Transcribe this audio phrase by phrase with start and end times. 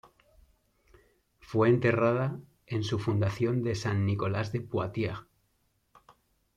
[1.41, 5.19] Fue enterrada en su fundación de Saint-Nicolas-de Poitiers.